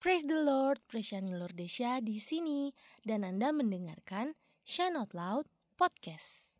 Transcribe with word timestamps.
Praise 0.00 0.24
the 0.24 0.40
Lord, 0.40 0.80
Preciani 0.88 1.36
Lordesha 1.36 2.00
di 2.00 2.16
sini 2.16 2.72
dan 3.04 3.20
Anda 3.20 3.52
mendengarkan 3.52 4.32
Shine 4.64 4.96
Out 4.96 5.12
Loud 5.12 5.44
Podcast. 5.76 6.59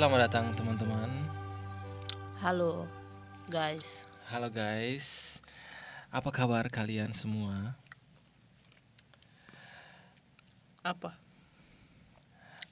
Selamat 0.00 0.32
datang 0.32 0.56
teman-teman. 0.56 1.12
Halo 2.40 2.88
guys, 3.52 4.08
Halo 4.32 4.48
guys. 4.48 5.36
Apa 6.08 6.32
kabar 6.32 6.72
kalian 6.72 7.12
semua? 7.12 7.76
apa? 10.80 11.20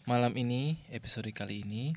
Malam 0.09 0.41
ini, 0.41 0.81
episode 0.89 1.29
kali 1.37 1.69
ini 1.69 1.93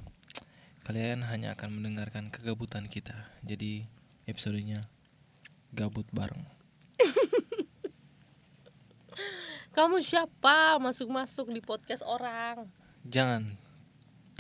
kalian 0.83 1.23
hanya 1.23 1.55
akan 1.55 1.79
mendengarkan 1.79 2.27
kegabutan 2.27 2.91
kita. 2.91 3.31
Jadi, 3.39 3.87
episodenya 4.27 4.83
gabut 5.71 6.11
bareng. 6.11 6.43
Kamu 9.79 10.03
siapa 10.03 10.75
masuk-masuk 10.75 11.55
di 11.55 11.63
podcast 11.63 12.03
orang? 12.03 12.67
Jangan 13.07 13.60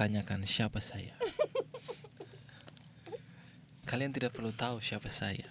tanyakan 0.01 0.49
siapa 0.49 0.81
saya. 0.81 1.13
kalian 3.89 4.09
tidak 4.09 4.33
perlu 4.33 4.49
tahu 4.49 4.81
siapa 4.81 5.13
saya. 5.13 5.45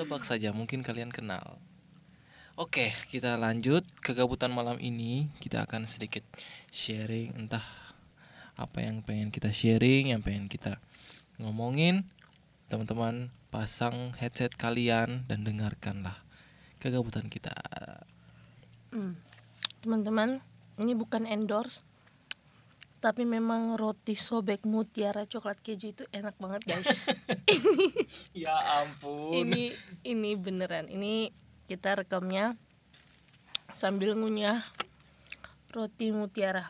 Tebak 0.00 0.24
saja, 0.24 0.56
mungkin 0.56 0.80
kalian 0.80 1.12
kenal. 1.12 1.60
Oke, 2.56 2.88
kita 3.12 3.36
lanjut 3.36 3.84
kegabutan 4.00 4.48
malam 4.48 4.80
ini. 4.80 5.28
Kita 5.44 5.68
akan 5.68 5.84
sedikit 5.84 6.24
sharing 6.72 7.36
entah 7.36 7.64
apa 8.56 8.80
yang 8.80 9.04
pengen 9.04 9.28
kita 9.28 9.52
sharing, 9.52 10.16
yang 10.16 10.24
pengen 10.24 10.48
kita 10.48 10.80
ngomongin. 11.36 12.08
Teman-teman, 12.72 13.28
pasang 13.52 14.16
headset 14.16 14.56
kalian 14.56 15.28
dan 15.28 15.44
dengarkanlah 15.44 16.16
kegabutan 16.80 17.28
kita. 17.28 17.52
Hmm. 18.88 19.20
Teman-teman, 19.84 20.40
ini 20.80 20.96
bukan 20.96 21.28
endorse, 21.28 21.84
tapi 23.00 23.24
memang 23.24 23.80
roti 23.80 24.12
sobek 24.12 24.68
mutiara 24.68 25.24
coklat 25.24 25.56
keju 25.64 25.96
itu 25.96 26.04
enak 26.12 26.36
banget 26.36 26.62
guys. 26.68 27.08
Ya 28.36 28.52
ampun. 28.84 29.32
ini 29.32 29.72
ini 30.04 30.36
beneran, 30.36 30.86
ini 30.92 31.32
kita 31.64 31.96
rekamnya 31.96 32.60
sambil 33.72 34.12
ngunyah 34.14 34.60
roti 35.72 36.12
mutiara. 36.12 36.68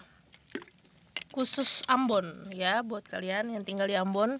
Khusus 1.34 1.82
Ambon 1.90 2.26
ya 2.54 2.82
buat 2.86 3.02
kalian 3.06 3.50
yang 3.54 3.66
tinggal 3.66 3.90
di 3.90 3.98
Ambon. 3.98 4.38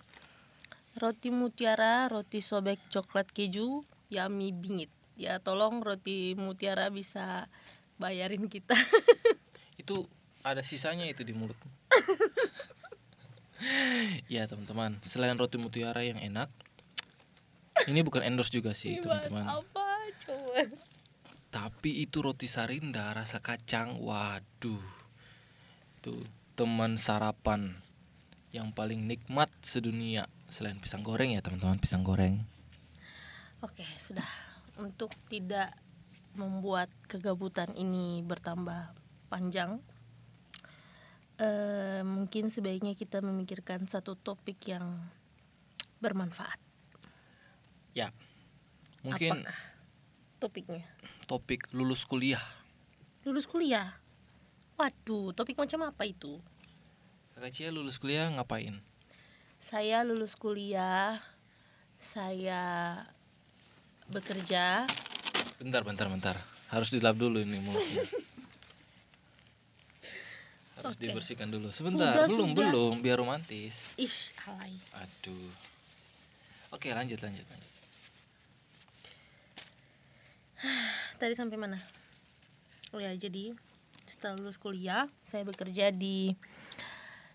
Roti 0.99 1.31
mutiara 1.31 2.11
roti 2.11 2.43
sobek 2.43 2.79
coklat 2.91 3.31
keju 3.31 3.83
yummy 4.11 4.55
bingit. 4.55 4.91
Ya 5.19 5.39
tolong 5.43 5.83
roti 5.83 6.35
mutiara 6.39 6.91
bisa 6.91 7.51
bayarin 7.99 8.47
kita. 8.47 8.75
Itu 9.81 10.07
ada 10.41 10.65
sisanya 10.65 11.05
itu 11.05 11.21
di 11.21 11.37
mulut 11.37 11.57
ya 14.35 14.49
teman-teman 14.49 14.97
selain 15.05 15.37
roti 15.37 15.61
mutiara 15.61 16.07
yang 16.07 16.17
enak 16.17 16.49
ini 17.89 18.05
bukan 18.05 18.25
endorse 18.25 18.53
juga 18.53 18.77
sih 18.77 19.01
teman-teman. 19.01 19.61
apa 19.61 19.89
coba 20.27 20.65
tapi 21.51 22.07
itu 22.07 22.23
roti 22.23 22.47
sarinda 22.47 23.11
rasa 23.11 23.43
kacang 23.43 23.99
waduh. 23.99 24.87
Itu 25.99 26.15
teman 26.55 26.95
sarapan 26.95 27.75
yang 28.55 28.71
paling 28.71 29.11
nikmat 29.11 29.51
sedunia 29.59 30.31
selain 30.47 30.79
pisang 30.79 31.03
goreng 31.03 31.35
ya 31.35 31.43
teman-teman 31.43 31.83
pisang 31.83 32.07
goreng. 32.07 32.47
Oke, 33.67 33.83
sudah. 33.99 34.27
Untuk 34.79 35.11
tidak 35.27 35.75
membuat 36.39 36.87
kegabutan 37.11 37.75
ini 37.75 38.23
bertambah 38.23 38.95
panjang, 39.27 39.83
eh, 41.41 42.03
mungkin 42.05 42.49
sebaiknya 42.49 42.93
kita 42.93 43.19
memikirkan 43.21 43.85
satu 43.85 44.15
topik 44.15 44.61
yang 44.67 45.01
bermanfaat. 45.99 46.61
ya 47.91 48.07
mungkin 49.03 49.43
Apakah 49.43 49.59
topiknya? 50.39 50.85
topik 51.27 51.73
lulus 51.73 52.07
kuliah 52.07 52.41
Lulus 53.21 53.45
kuliah. 53.45 54.01
Waduh, 54.79 55.37
topik 55.37 55.59
macam 55.59 55.85
apa 55.85 56.09
itu? 56.09 56.41
kakak 57.35 57.53
Cia 57.53 57.69
lulus 57.69 57.97
kuliah 57.97 58.29
ngapain 58.31 58.81
Saya 59.59 60.01
lulus 60.05 60.37
kuliah, 60.37 61.21
saya 61.97 62.97
bekerja. 64.09 64.89
bentar 65.61 65.85
bentar 65.85 66.09
bentar 66.09 66.37
harus 66.69 66.89
dilap 66.89 67.13
dulu 67.15 67.41
ini 67.41 67.61
mulutnya 67.61 68.01
harus 70.81 70.97
Oke. 70.97 71.05
dibersihkan 71.07 71.49
dulu 71.53 71.69
sebentar 71.71 72.17
Udah, 72.17 72.27
belum 72.27 72.51
sudah. 72.51 72.59
belum 72.73 72.95
biar 73.05 73.17
romantis 73.21 73.93
Ish, 73.95 74.33
alay. 74.49 74.75
aduh 74.97 75.53
oke 76.73 76.89
lanjut 76.89 77.21
lanjut 77.21 77.45
lanjut 77.45 77.71
tadi 81.21 81.33
sampai 81.37 81.57
mana? 81.57 81.79
Oh 82.91 83.01
ya, 83.01 83.15
jadi 83.15 83.55
setelah 84.05 84.37
lulus 84.37 84.59
kuliah, 84.59 85.07
saya 85.23 85.47
bekerja 85.47 85.95
di 85.95 86.35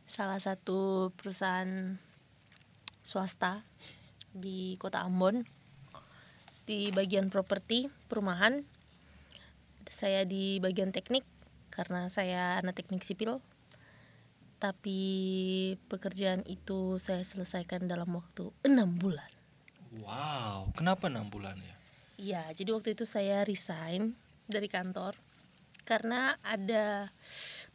salah 0.06 0.38
satu 0.38 1.10
perusahaan 1.16 1.96
swasta 3.02 3.64
di 4.36 4.76
Kota 4.78 5.02
Ambon 5.02 5.42
di 6.68 6.92
bagian 6.92 7.32
properti 7.32 7.88
perumahan. 8.12 8.62
Saya 9.86 10.26
di 10.28 10.58
bagian 10.60 10.90
teknik 10.92 11.24
karena 11.76 12.08
saya 12.08 12.64
anak 12.64 12.80
teknik 12.80 13.04
sipil. 13.04 13.44
Tapi 14.56 15.00
pekerjaan 15.92 16.42
itu 16.48 16.96
saya 16.98 17.22
selesaikan 17.22 17.86
dalam 17.86 18.08
waktu 18.16 18.50
enam 18.64 18.96
bulan. 18.96 19.28
wow 19.96 20.68
kenapa 20.76 21.08
enam 21.08 21.28
bulan 21.28 21.56
ya 21.56 21.76
Iya, 22.16 22.44
jadi 22.52 22.72
waktu 22.72 22.96
itu 22.96 23.04
saya 23.04 23.44
resign 23.44 24.16
dari 24.48 24.68
kantor 24.68 25.16
karena 25.84 26.36
ada 26.44 27.12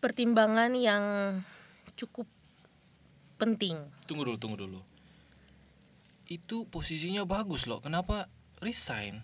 pertimbangan 0.01 0.73
yang 0.77 1.05
cukup 1.95 2.25
penting. 3.37 3.77
tunggu 4.05 4.25
dulu 4.25 4.37
tunggu 4.37 4.57
dulu 4.59 4.81
itu 6.29 6.69
posisinya 6.69 7.25
bagus 7.25 7.65
loh 7.65 7.81
kenapa 7.81 8.29
resign 8.61 9.21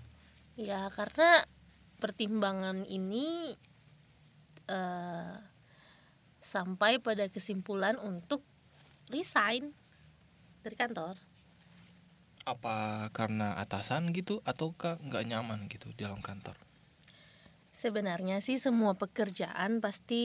Ya, 0.57 0.89
karena 0.89 1.45
pertimbangan 2.01 2.89
ini 2.89 3.53
eh, 4.71 5.34
sampai 6.43 7.03
pada 7.03 7.27
kesimpulan 7.27 7.99
untuk 7.99 8.43
resign 9.10 9.75
dari 10.62 10.77
kantor. 10.78 11.19
apa 12.47 13.10
karena 13.10 13.59
atasan 13.59 14.15
gitu 14.15 14.38
ataukah 14.47 15.03
nggak 15.03 15.27
nyaman 15.27 15.66
gitu 15.66 15.91
di 15.91 16.06
dalam 16.06 16.22
kantor 16.22 16.54
Sebenarnya 17.77 18.41
sih 18.41 18.56
semua 18.56 18.97
pekerjaan 18.97 19.84
pasti 19.84 20.25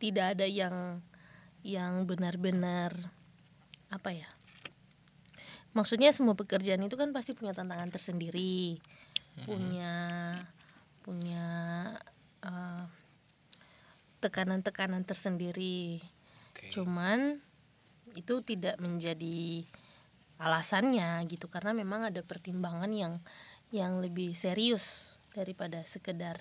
tidak 0.00 0.38
ada 0.38 0.48
yang 0.48 1.04
yang 1.60 2.08
benar-benar 2.08 2.96
apa 3.92 4.08
ya? 4.16 4.24
Maksudnya 5.76 6.16
semua 6.16 6.32
pekerjaan 6.32 6.80
itu 6.80 6.96
kan 6.96 7.12
pasti 7.12 7.36
punya 7.36 7.52
tantangan 7.52 7.92
tersendiri, 7.92 8.80
punya 9.44 10.32
punya 11.04 11.46
eh, 12.40 12.84
tekanan-tekanan 14.22 15.02
tersendiri. 15.02 15.98
oke 16.54 16.70
Cuman 16.70 17.42
itu 18.14 18.34
tidak 18.46 18.78
menjadi 18.78 19.66
alasannya 20.38 21.22
gitu 21.26 21.46
karena 21.50 21.74
memang 21.74 22.06
ada 22.06 22.22
pertimbangan 22.22 22.90
yang 22.90 23.14
yang 23.72 23.98
lebih 23.98 24.36
serius 24.36 25.16
daripada 25.32 25.80
sekedar 25.88 26.38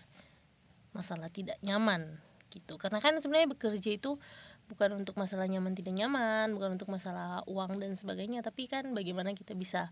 masalah 0.92 1.32
tidak 1.32 1.56
nyaman 1.64 2.20
gitu. 2.52 2.76
Karena 2.76 3.00
kan 3.00 3.16
sebenarnya 3.18 3.50
bekerja 3.56 3.90
itu 3.96 4.20
bukan 4.68 5.04
untuk 5.04 5.16
masalah 5.16 5.48
nyaman 5.48 5.76
tidak 5.76 5.96
nyaman, 5.96 6.52
bukan 6.52 6.76
untuk 6.76 6.92
masalah 6.92 7.44
uang 7.48 7.80
dan 7.80 7.96
sebagainya, 7.96 8.44
tapi 8.44 8.68
kan 8.68 8.92
bagaimana 8.92 9.32
kita 9.32 9.56
bisa 9.56 9.92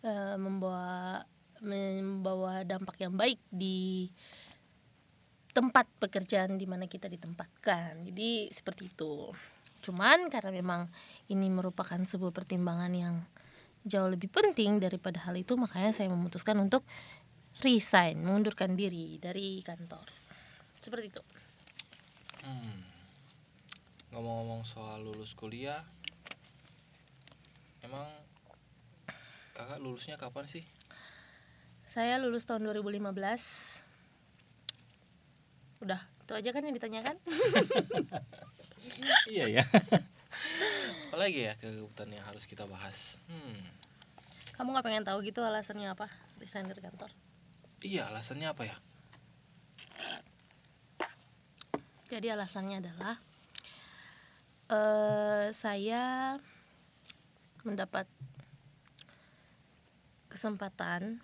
eh, 0.00 0.36
membawa 0.40 1.24
membawa 1.58 2.62
dampak 2.62 3.02
yang 3.02 3.18
baik 3.18 3.42
di 3.50 4.08
tempat 5.58 5.90
pekerjaan 5.98 6.54
di 6.54 6.70
mana 6.70 6.86
kita 6.86 7.10
ditempatkan. 7.10 8.06
Jadi 8.06 8.46
seperti 8.54 8.94
itu. 8.94 9.34
cuman 9.78 10.26
karena 10.26 10.50
memang 10.50 10.90
ini 11.30 11.46
merupakan 11.50 12.02
sebuah 12.02 12.34
pertimbangan 12.34 12.90
yang 12.90 13.22
jauh 13.86 14.10
lebih 14.10 14.26
penting 14.26 14.82
daripada 14.82 15.22
hal 15.22 15.38
itu 15.38 15.54
makanya 15.54 15.94
saya 15.94 16.10
memutuskan 16.10 16.58
untuk 16.58 16.82
resign 17.62 18.18
mengundurkan 18.18 18.74
diri 18.74 19.22
dari 19.22 19.62
kantor 19.62 20.02
seperti 20.82 21.06
itu 21.14 21.22
Hmm. 22.42 22.82
Ngomong-ngomong 24.10 24.66
soal 24.66 25.06
lulus 25.06 25.34
kuliah, 25.38 25.82
emang 27.82 28.06
kakak 29.54 29.78
lulusnya 29.78 30.18
kapan 30.18 30.46
sih? 30.48 30.66
saya 31.88 32.20
lulus 32.20 32.44
tahun 32.44 32.68
2015 32.68 33.87
udah 35.78 36.00
itu 36.26 36.32
aja 36.34 36.50
kan 36.52 36.62
yang 36.66 36.76
ditanyakan 36.76 37.16
iya 39.34 39.46
ya. 39.60 39.64
Apalagi 41.08 41.50
ya 41.50 41.52
kegiatan 41.58 42.08
yang 42.14 42.24
harus 42.28 42.44
kita 42.46 42.68
bahas. 42.68 43.18
Hmm. 43.26 43.58
kamu 44.54 44.74
nggak 44.74 44.86
pengen 44.86 45.04
tahu 45.06 45.18
gitu 45.22 45.40
alasannya 45.42 45.90
apa 45.90 46.10
dari 46.38 46.82
kantor 46.82 47.10
Iya, 47.78 48.10
alasannya 48.10 48.50
apa 48.50 48.66
ya? 48.66 48.76
Jadi 52.10 52.26
alasannya 52.26 52.82
adalah 52.82 53.14
eh 54.68 55.46
saya 55.54 56.34
mendapat 57.62 58.10
kesempatan 60.26 61.22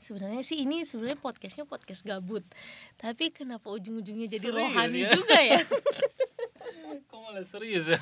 sebenarnya 0.00 0.40
sih 0.40 0.58
ini 0.58 0.82
sebenarnya 0.82 1.16
podcastnya 1.16 1.62
podcast 1.62 2.00
gabut 2.02 2.42
tapi 2.96 3.30
kenapa 3.30 3.68
ujung-ujungnya 3.68 4.26
jadi 4.26 4.42
Serius 4.42 4.56
rohani 4.66 4.98
ya? 4.98 5.10
juga 5.10 5.38
ya 5.38 5.60
Kok 7.06 7.18
malah 7.20 7.44
serius 7.44 7.86
ya? 7.86 8.00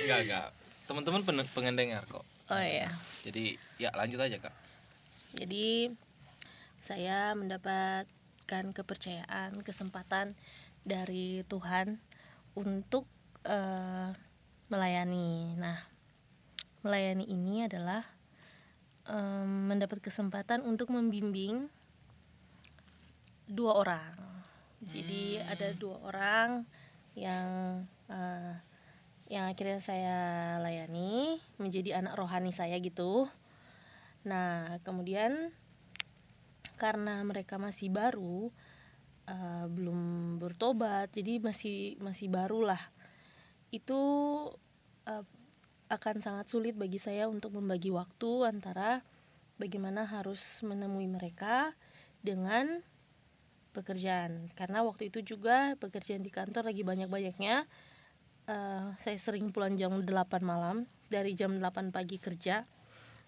enggak, 0.00 0.18
enggak. 0.24 0.48
Teman-teman 0.84 1.22
pen- 1.22 1.50
pengendengar 1.50 2.04
kok. 2.06 2.24
oh 2.46 2.60
ya 2.60 2.88
Jadi, 3.20 3.56
ya 3.76 3.88
lanjut 3.90 4.20
aja, 4.20 4.36
Kak. 4.38 4.52
jadi 5.34 5.90
saya 6.78 7.32
mendapatkan 7.32 8.04
kepercayaan 8.70 9.56
kesempatan 9.60 10.36
dari 10.84 11.40
Tuhan 11.44 11.96
untuk 12.54 13.08
eh, 13.42 14.12
melayani 14.66 15.56
nah 15.56 15.80
melayani 16.80 17.24
ini 17.24 17.64
adalah 17.64 18.04
em, 19.08 19.68
mendapat 19.68 20.00
kesempatan 20.00 20.64
untuk 20.64 20.92
membimbing 20.92 21.68
dua 23.48 23.76
orang. 23.84 24.14
Jadi 24.84 25.40
ada 25.40 25.72
dua 25.76 25.96
orang 26.04 26.48
yang 27.16 27.80
eh, 28.08 28.54
yang 29.32 29.48
akhirnya 29.48 29.80
saya 29.80 30.18
layani 30.60 31.40
menjadi 31.56 32.04
anak 32.04 32.20
rohani 32.20 32.52
saya 32.52 32.76
gitu. 32.80 33.24
Nah 34.28 34.76
kemudian 34.84 35.52
karena 36.76 37.24
mereka 37.24 37.56
masih 37.56 37.88
baru 37.88 38.52
eh, 39.28 39.66
belum 39.68 40.36
bertobat, 40.36 41.12
jadi 41.12 41.40
masih 41.40 41.96
masih 42.04 42.28
baru 42.28 42.68
lah. 42.68 42.82
Itu 43.72 44.00
eh, 45.08 45.24
akan 45.92 46.16
sangat 46.20 46.46
sulit 46.48 46.74
bagi 46.74 46.96
saya 46.96 47.28
untuk 47.28 47.56
membagi 47.56 47.92
waktu 47.92 48.48
antara 48.48 49.04
bagaimana 49.60 50.08
harus 50.08 50.64
menemui 50.64 51.06
mereka 51.06 51.76
dengan 52.24 52.80
pekerjaan. 53.76 54.48
Karena 54.54 54.86
waktu 54.86 55.10
itu 55.12 55.20
juga 55.34 55.74
pekerjaan 55.76 56.22
di 56.22 56.30
kantor 56.32 56.70
lagi 56.70 56.86
banyak-banyaknya. 56.86 57.66
Eh, 58.44 58.86
saya 59.00 59.18
sering 59.18 59.50
pulang 59.50 59.74
jam 59.74 59.92
8 59.92 60.06
malam 60.44 60.88
dari 61.10 61.34
jam 61.36 61.58
8 61.58 61.90
pagi 61.90 62.16
kerja. 62.22 62.64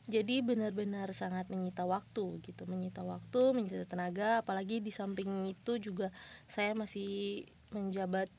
Jadi 0.07 0.39
benar-benar 0.39 1.11
sangat 1.11 1.51
menyita 1.51 1.83
waktu 1.83 2.39
gitu 2.47 2.63
menyita 2.71 3.03
waktu 3.03 3.53
menyita 3.53 3.83
tenaga. 3.91 4.47
Apalagi 4.47 4.79
di 4.79 4.95
samping 4.95 5.51
itu 5.51 5.83
juga 5.83 6.15
saya 6.47 6.79
masih 6.79 7.43
menjabat 7.75 8.31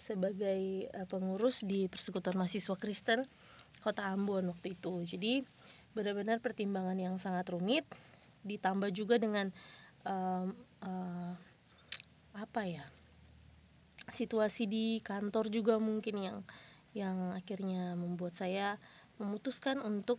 sebagai 0.00 0.88
eh, 0.88 1.06
pengurus 1.06 1.62
di 1.68 1.84
Persekutuan 1.86 2.40
Mahasiswa 2.40 2.74
Kristen 2.80 3.28
Kota 3.84 4.08
Ambon 4.08 4.48
waktu 4.48 4.72
itu. 4.72 5.04
Jadi 5.04 5.44
benar-benar 5.92 6.40
pertimbangan 6.40 6.96
yang 6.96 7.20
sangat 7.20 7.52
rumit 7.52 7.84
ditambah 8.40 8.88
juga 8.96 9.20
dengan 9.20 9.52
em, 10.08 10.48
eh, 10.80 11.32
apa 12.32 12.62
ya? 12.64 12.88
situasi 14.10 14.66
di 14.66 14.98
kantor 15.06 15.48
juga 15.54 15.78
mungkin 15.78 16.18
yang 16.18 16.38
yang 16.90 17.30
akhirnya 17.30 17.94
membuat 17.94 18.34
saya 18.34 18.74
memutuskan 19.22 19.78
untuk 19.78 20.18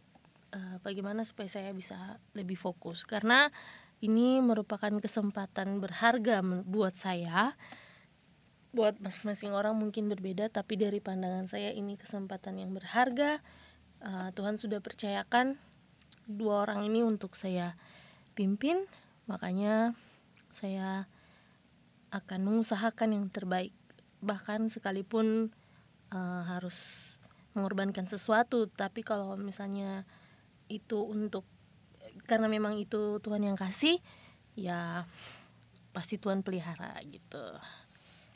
eh, 0.56 0.78
bagaimana 0.80 1.28
supaya 1.28 1.52
saya 1.52 1.76
bisa 1.76 2.22
lebih 2.32 2.56
fokus 2.56 3.04
karena 3.04 3.52
ini 4.02 4.40
merupakan 4.40 4.90
kesempatan 4.98 5.78
berharga 5.84 6.42
buat 6.66 6.96
saya 6.96 7.54
buat 8.72 8.96
masing-masing 9.04 9.52
orang 9.52 9.76
mungkin 9.76 10.08
berbeda 10.08 10.48
tapi 10.48 10.80
dari 10.80 11.04
pandangan 11.04 11.48
saya 11.52 11.76
ini 11.76 12.00
kesempatan 12.00 12.60
yang 12.60 12.72
berharga. 12.72 13.44
Eh, 14.02 14.30
Tuhan 14.32 14.56
sudah 14.56 14.80
percayakan 14.80 15.60
dua 16.26 16.64
orang 16.64 16.88
ini 16.88 17.04
untuk 17.04 17.36
saya 17.36 17.76
pimpin 18.32 18.88
makanya 19.28 19.92
saya 20.56 21.06
akan 22.16 22.40
mengusahakan 22.48 23.16
yang 23.20 23.28
terbaik. 23.28 23.76
Bahkan 24.24 24.72
sekalipun 24.72 25.52
eh, 26.16 26.44
harus 26.48 27.20
mengorbankan 27.52 28.08
sesuatu 28.08 28.72
tapi 28.72 29.04
kalau 29.04 29.36
misalnya 29.36 30.08
itu 30.72 31.04
untuk 31.04 31.44
karena 32.24 32.48
memang 32.48 32.80
itu 32.80 33.20
Tuhan 33.20 33.44
yang 33.44 33.60
kasih 33.60 34.00
ya 34.56 35.04
pasti 35.92 36.16
Tuhan 36.16 36.48
pelihara 36.48 36.96
gitu 37.04 37.44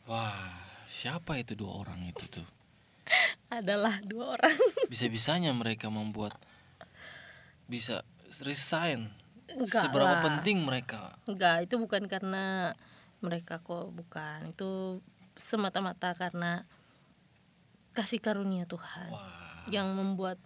Wah, 0.06 0.54
siapa 0.90 1.42
itu 1.42 1.58
dua 1.58 1.82
orang 1.82 2.06
itu 2.06 2.42
tuh? 2.42 2.48
adalah 3.54 4.02
dua 4.02 4.38
orang 4.38 4.58
Bisa-bisanya 4.94 5.54
mereka 5.54 5.94
membuat 5.94 6.34
bisa 7.66 8.06
resign. 8.42 9.10
Enggak 9.46 9.90
Seberapa 9.90 10.22
lah. 10.22 10.24
penting 10.26 10.66
mereka? 10.66 11.14
enggak 11.30 11.70
itu 11.70 11.78
bukan 11.78 12.10
karena 12.10 12.74
mereka 13.22 13.62
kok 13.62 13.94
bukan 13.94 14.50
itu 14.50 15.02
semata-mata 15.38 16.14
karena 16.14 16.66
kasih 17.96 18.20
karunia 18.22 18.68
Tuhan 18.68 19.10
Wah, 19.10 19.66
yang 19.72 19.96
membuat 19.96 20.38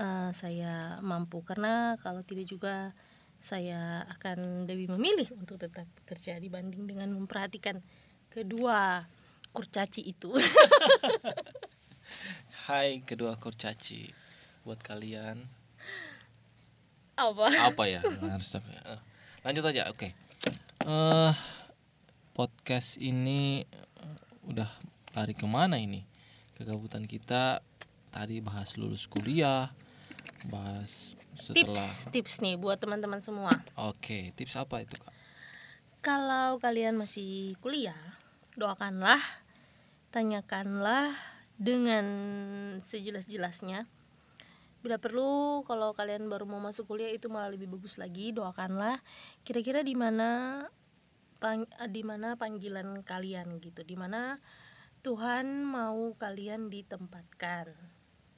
uh, 0.00 0.30
saya 0.32 0.98
mampu 1.04 1.44
karena 1.44 1.98
kalau 2.00 2.24
tidak 2.24 2.48
juga 2.48 2.96
saya 3.38 4.02
akan 4.18 4.66
lebih 4.66 4.90
memilih 4.98 5.30
untuk 5.38 5.62
tetap 5.62 5.86
bekerja 6.02 6.42
dibanding 6.42 6.90
dengan 6.90 7.14
memperhatikan 7.14 7.78
kedua 8.28 9.08
kurcaci 9.56 10.04
itu. 10.04 10.30
Hai 12.68 13.00
kedua 13.00 13.34
kurcaci. 13.40 14.12
Buat 14.62 14.84
kalian. 14.84 15.48
Apa? 17.16 17.48
Apa 17.72 17.84
ya? 17.88 18.04
Ya? 18.04 18.36
Eh, 18.36 19.00
lanjut 19.42 19.64
aja 19.64 19.88
oke. 19.88 20.12
Eh 20.84 21.32
podcast 22.36 23.00
ini 23.00 23.64
eh, 23.64 24.18
udah 24.46 24.68
lari 25.16 25.32
ke 25.32 25.48
mana 25.48 25.80
ini? 25.80 26.04
Kegabutan 26.54 27.08
kita 27.08 27.64
tadi 28.12 28.44
bahas 28.44 28.76
lulus 28.76 29.08
kuliah 29.08 29.72
bahas 30.46 31.18
setelah 31.34 31.74
tips 31.74 32.08
tips 32.14 32.34
nih 32.44 32.54
buat 32.60 32.78
teman-teman 32.78 33.24
semua. 33.24 33.50
Oke 33.74 34.36
tips 34.36 34.54
apa 34.60 34.84
itu 34.84 34.94
kak? 35.00 35.16
Kalau 35.98 36.62
kalian 36.62 36.94
masih 36.94 37.58
kuliah 37.58 37.98
doakanlah 38.58 39.22
tanyakanlah 40.10 41.14
dengan 41.54 42.06
sejelas-jelasnya. 42.82 43.86
Bila 44.82 44.98
perlu 44.98 45.62
kalau 45.62 45.94
kalian 45.94 46.26
baru 46.26 46.46
mau 46.46 46.62
masuk 46.62 46.90
kuliah 46.90 47.10
itu 47.10 47.30
malah 47.30 47.54
lebih 47.54 47.70
bagus 47.70 47.98
lagi 48.02 48.34
doakanlah. 48.34 48.98
Kira-kira 49.46 49.86
di 49.86 49.94
mana 49.94 50.62
di 51.86 52.02
mana 52.02 52.34
panggilan 52.34 53.06
kalian 53.06 53.62
gitu? 53.62 53.86
Di 53.86 53.94
mana 53.94 54.42
Tuhan 55.06 55.62
mau 55.62 56.14
kalian 56.18 56.66
ditempatkan? 56.66 57.74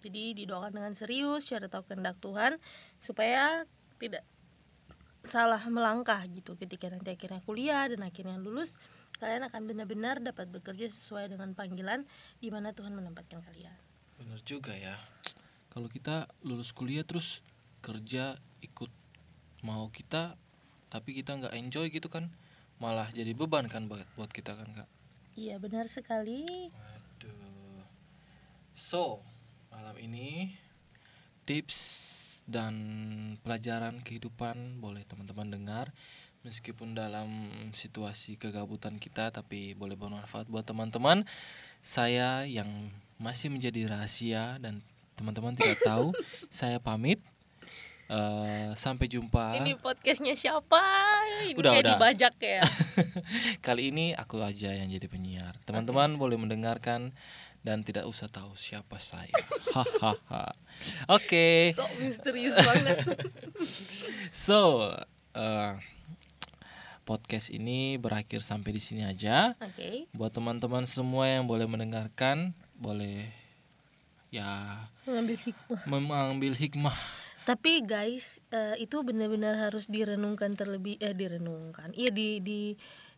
Jadi 0.01 0.33
didoakan 0.33 0.81
dengan 0.81 0.93
serius 0.97 1.45
cari 1.49 1.69
tahu 1.69 1.85
kehendak 1.85 2.17
Tuhan 2.21 2.57
supaya 2.97 3.69
tidak 4.01 4.25
salah 5.21 5.61
melangkah 5.69 6.21
gitu 6.33 6.57
ketika 6.57 6.89
nanti 6.89 7.13
akhirnya 7.13 7.45
kuliah 7.45 7.85
dan 7.93 8.01
akhirnya 8.07 8.41
lulus 8.41 8.81
kalian 9.21 9.45
akan 9.47 9.69
benar-benar 9.69 10.17
dapat 10.25 10.49
bekerja 10.49 10.89
sesuai 10.89 11.29
dengan 11.29 11.53
panggilan 11.53 12.09
di 12.41 12.49
mana 12.49 12.73
Tuhan 12.73 12.97
menempatkan 12.97 13.45
kalian 13.45 13.77
bener 14.17 14.41
juga 14.49 14.73
ya 14.73 14.97
kalau 15.69 15.93
kita 15.93 16.29
lulus 16.45 16.73
kuliah 16.73 17.05
terus 17.05 17.45
kerja 17.85 18.41
ikut 18.65 18.89
mau 19.61 19.93
kita 19.93 20.41
tapi 20.89 21.13
kita 21.13 21.37
nggak 21.37 21.55
enjoy 21.57 21.93
gitu 21.93 22.09
kan 22.09 22.33
malah 22.81 23.13
jadi 23.13 23.37
beban 23.37 23.69
kan 23.69 23.89
buat 23.89 24.09
buat 24.17 24.33
kita 24.33 24.57
kan 24.57 24.73
kak 24.73 24.89
Iya 25.41 25.57
benar 25.57 25.87
sekali. 25.87 26.45
Waduh. 26.75 27.87
So, 28.77 29.25
malam 29.73 29.97
ini 29.97 30.59
tips 31.49 31.79
dan 32.51 32.75
pelajaran 33.47 34.03
kehidupan 34.03 34.83
boleh 34.83 35.07
teman-teman 35.07 35.49
dengar 35.55 35.95
meskipun 36.43 36.97
dalam 36.97 37.53
situasi 37.77 38.41
kegabutan 38.41 38.97
kita 38.97 39.31
tapi 39.31 39.77
boleh 39.79 39.95
bermanfaat 39.95 40.51
buat 40.51 40.67
teman-teman. 40.67 41.25
Saya 41.81 42.45
yang 42.45 42.93
masih 43.17 43.49
menjadi 43.49 43.89
rahasia 43.89 44.61
dan 44.61 44.85
teman-teman 45.17 45.57
tidak 45.57 45.81
tahu, 45.85 46.13
saya 46.53 46.81
pamit. 46.81 47.21
Eh, 48.11 48.75
sampai 48.75 49.07
jumpa. 49.07 49.55
Ini 49.63 49.79
podcastnya 49.79 50.35
siapa? 50.35 50.83
Ini 51.47 51.55
Udah, 51.55 51.79
kayak 51.79 51.85
udah. 51.87 51.95
dibajak 51.95 52.35
ya. 52.43 52.63
Kali 53.67 53.95
ini 53.95 54.19
aku 54.19 54.43
aja 54.43 54.75
yang 54.75 54.91
jadi 54.91 55.07
penyiar. 55.07 55.55
Teman-teman 55.63 56.19
boleh 56.19 56.35
mendengarkan 56.35 57.15
dan 57.61 57.85
tidak 57.85 58.09
usah 58.09 58.29
tahu 58.29 58.57
siapa 58.57 58.97
saya. 59.01 59.33
Hahaha. 59.77 60.57
Oke. 61.13 61.73
so 61.77 61.85
misterius 62.01 62.57
banget. 62.57 63.05
So, 64.31 64.89
eh, 65.35 65.73
podcast 67.03 67.51
ini 67.51 67.99
berakhir 67.99 68.41
sampai 68.41 68.71
di 68.79 68.83
sini 68.83 69.03
aja. 69.05 69.59
Oke. 69.59 70.07
Buat 70.15 70.39
teman-teman 70.39 70.87
semua 70.87 71.27
yang 71.27 71.45
boleh 71.51 71.67
mendengarkan, 71.67 72.55
boleh 72.79 73.29
ya 74.31 74.87
Mengambil 75.05 75.37
hikmah. 75.37 75.81
mengambil 75.91 76.53
hikmah. 76.55 76.99
Tapi 77.43 77.83
guys, 77.83 78.39
eh, 78.55 78.79
itu 78.79 79.03
benar-benar 79.03 79.59
harus 79.59 79.91
direnungkan 79.91 80.55
terlebih 80.55 80.97
eh 81.03 81.11
direnungkan. 81.11 81.91
Iya 81.99 82.15
di 82.15 82.39
di 82.39 82.61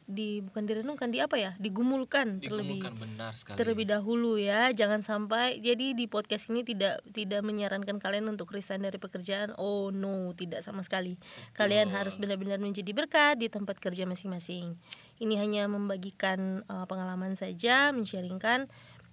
di 0.07 0.43
bukan 0.43 0.67
direnungkan 0.67 1.09
di 1.09 1.23
apa 1.23 1.39
ya? 1.39 1.53
Digumulkan 1.59 2.43
terlebih 2.43 2.83
benar 2.95 3.33
sekali. 3.35 3.57
terlebih 3.59 3.87
dahulu 3.89 4.37
ya. 4.37 4.71
Jangan 4.75 5.01
sampai 5.01 5.63
jadi 5.63 5.95
di 5.95 6.11
podcast 6.11 6.51
ini 6.51 6.67
tidak 6.67 7.01
tidak 7.15 7.41
menyarankan 7.47 8.03
kalian 8.03 8.27
untuk 8.29 8.51
resign 8.51 8.83
dari 8.83 8.99
pekerjaan. 8.99 9.55
Oh 9.57 9.95
no, 9.95 10.35
tidak 10.35 10.61
sama 10.61 10.83
sekali. 10.83 11.17
Kalian 11.55 11.91
harus 11.95 12.19
benar-benar 12.19 12.59
menjadi 12.59 12.91
berkat 12.93 13.39
di 13.39 13.49
tempat 13.49 13.79
kerja 13.79 14.05
masing-masing. 14.05 14.77
Ini 15.23 15.35
hanya 15.39 15.71
membagikan 15.71 16.67
eh, 16.67 16.87
pengalaman 16.87 17.39
saja, 17.39 17.95
men-sharingkan 17.95 18.67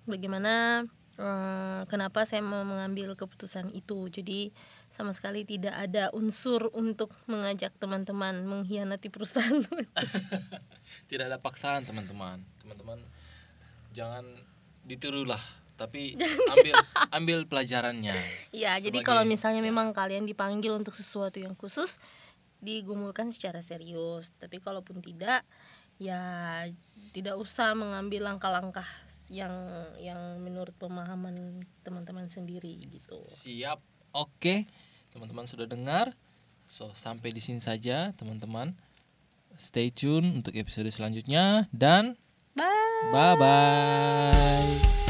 bagaimana 0.09 0.85
eh, 1.19 1.81
kenapa 1.85 2.25
saya 2.25 2.41
mengambil 2.41 3.13
keputusan 3.13 3.69
itu. 3.71 4.09
Jadi 4.09 4.51
sama 4.89 5.13
sekali 5.13 5.45
tidak 5.45 5.77
ada 5.77 6.09
unsur 6.17 6.73
untuk 6.73 7.13
mengajak 7.29 7.69
teman-teman 7.77 8.41
mengkhianati 8.41 9.13
perusahaan. 9.13 9.61
Tidak 11.09 11.25
ada 11.29 11.37
paksaan 11.37 11.85
teman-teman. 11.85 12.41
Teman-teman 12.57 12.97
jangan 13.93 14.25
ditirulah, 14.81 15.41
tapi 15.77 16.17
ambil 16.53 16.75
ambil 17.13 17.39
pelajarannya. 17.45 18.17
Ya, 18.49 18.81
jadi 18.81 19.05
kalau 19.05 19.21
misalnya 19.29 19.61
memang 19.61 19.93
kalian 19.93 20.25
dipanggil 20.25 20.73
untuk 20.73 20.97
sesuatu 20.97 21.37
yang 21.37 21.53
khusus, 21.53 22.01
digumulkan 22.57 23.29
secara 23.29 23.61
serius. 23.61 24.33
Tapi 24.41 24.57
kalaupun 24.57 25.05
tidak, 25.05 25.45
ya 26.01 26.65
tidak 27.13 27.37
usah 27.37 27.77
mengambil 27.77 28.25
langkah-langkah 28.33 28.85
yang 29.29 29.53
yang 30.01 30.41
menurut 30.41 30.73
pemahaman 30.81 31.61
teman-teman 31.85 32.25
sendiri 32.25 32.73
gitu. 32.89 33.21
Siap. 33.29 33.77
Oke, 34.13 34.65
teman-teman 35.13 35.45
sudah 35.45 35.69
dengar. 35.69 36.13
So, 36.69 36.93
sampai 36.93 37.33
di 37.33 37.41
sini 37.41 37.61
saja, 37.61 38.13
teman-teman. 38.17 38.77
Stay 39.59 39.91
tune 39.91 40.39
untuk 40.39 40.55
episode 40.55 40.87
selanjutnya 40.87 41.67
dan 41.75 42.15
Bye. 42.55 43.11
bye 43.11 43.35
bye. 43.35 45.08